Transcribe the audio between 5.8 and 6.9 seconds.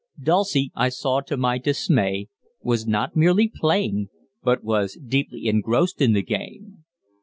in the game.